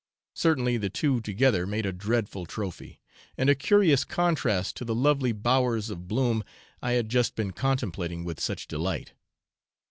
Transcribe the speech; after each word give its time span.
Certainly 0.33 0.77
the 0.77 0.89
two 0.89 1.21
together 1.21 1.67
made 1.67 1.85
a 1.85 1.93
dreadful 1.93 2.47
trophy, 2.47 2.99
and 3.37 3.51
a 3.51 3.53
curious 3.53 4.03
contrast 4.03 4.75
to 4.77 4.83
the 4.83 4.95
lovely 4.95 5.31
bowers 5.31 5.91
of 5.91 6.07
bloom 6.07 6.43
I 6.81 6.93
had 6.93 7.07
just 7.07 7.35
been 7.35 7.51
contemplating 7.51 8.23
with 8.23 8.39
such 8.39 8.67
delight. 8.67 9.13